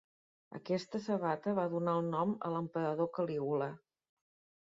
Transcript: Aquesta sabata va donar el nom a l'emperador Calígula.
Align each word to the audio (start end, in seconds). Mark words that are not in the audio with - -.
Aquesta 0.59 1.01
sabata 1.07 1.53
va 1.59 1.65
donar 1.73 1.93
el 1.99 2.09
nom 2.15 2.33
a 2.49 2.51
l'emperador 2.55 3.09
Calígula. 3.19 3.71